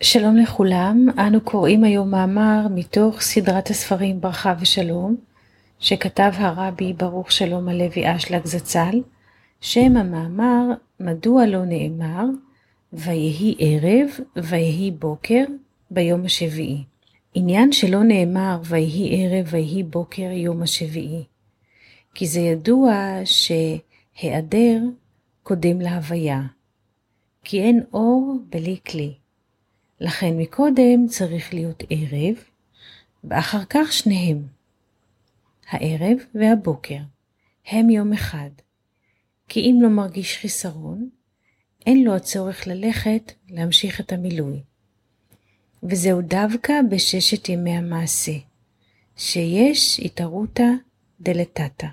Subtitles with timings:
[0.00, 5.16] שלום לכולם, אנו קוראים היום מאמר מתוך סדרת הספרים ברכה ושלום,
[5.78, 9.02] שכתב הרבי ברוך שלום הלוי אשלג זצ"ל,
[9.60, 10.64] שם המאמר
[11.00, 12.24] מדוע לא נאמר
[12.92, 15.44] ויהי ערב ויהי בוקר
[15.90, 16.84] ביום השביעי.
[17.34, 21.24] עניין שלא נאמר ויהי ערב ויהי בוקר יום השביעי,
[22.14, 24.80] כי זה ידוע שהיעדר
[25.42, 26.42] קודם להוויה,
[27.44, 29.14] כי אין אור בלי כלי.
[30.00, 32.34] לכן מקודם צריך להיות ערב,
[33.24, 34.42] ואחר כך שניהם.
[35.70, 36.98] הערב והבוקר
[37.66, 38.50] הם יום אחד,
[39.48, 41.08] כי אם לא מרגיש חיסרון,
[41.86, 44.60] אין לו הצורך ללכת להמשיך את המילוי.
[45.82, 48.32] וזהו דווקא בששת ימי המעשה,
[49.16, 50.68] שיש התערותא
[51.20, 51.86] דלתתא,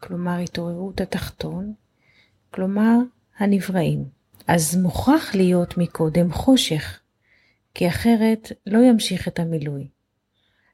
[0.00, 1.74] כלומר התעוררות התחתון,
[2.50, 2.98] כלומר
[3.38, 4.04] הנבראים.
[4.46, 7.00] אז מוכרח להיות מקודם חושך,
[7.74, 9.88] כי אחרת לא ימשיך את המילוי.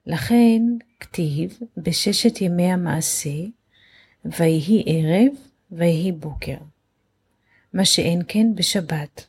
[0.06, 0.62] לכן
[1.00, 3.30] כתיב בששת ימי המעשה,
[4.24, 5.32] ויהי ערב
[5.72, 6.56] ויהי בוקר.
[7.72, 9.26] מה שאין כן בשבת,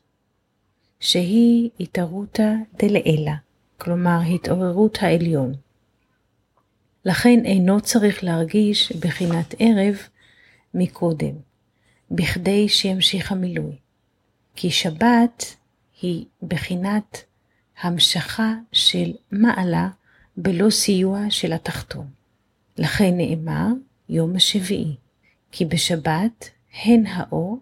[0.99, 3.31] שהיא התערותא דלעילא,
[3.77, 5.53] כלומר התעוררות העליון.
[7.05, 9.95] לכן אינו צריך להרגיש בחינת ערב
[10.73, 11.35] מקודם,
[12.11, 13.75] בכדי שימשיך המילוי.
[14.55, 15.55] כי שבת
[16.01, 17.23] היא בחינת
[17.81, 19.89] המשכה של מעלה
[20.37, 22.07] בלא סיוע של התחתון.
[22.77, 23.67] לכן נאמר
[24.09, 24.95] יום השביעי,
[25.51, 26.49] כי בשבת
[26.83, 27.59] הן האור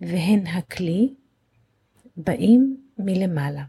[0.00, 1.14] והן הכלי
[2.16, 3.64] באים מלמעלה.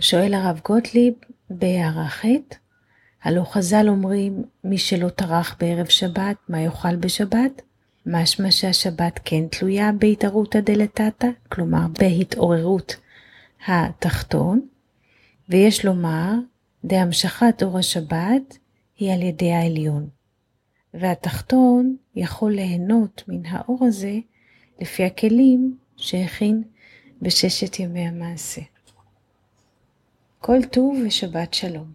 [0.00, 1.14] שואל הרב גוטליב
[1.50, 2.24] בהערה ח',
[3.22, 7.62] הלא חז"ל אומרים מי שלא טרח בערב שבת, מה יאכל בשבת?
[8.06, 12.96] משמע שהשבת כן תלויה בהתערותא דלתתא, כלומר בהתעוררות
[13.66, 14.60] התחתון,
[15.48, 16.32] ויש לומר,
[16.84, 18.58] דהמשכת אור השבת
[18.98, 20.08] היא על ידי העליון,
[20.94, 24.18] והתחתון יכול ליהנות מן האור הזה
[24.80, 26.62] לפי הכלים שהכין
[27.22, 28.60] בששת ימי המעשה.
[30.38, 31.92] כל טוב ושבת שלום.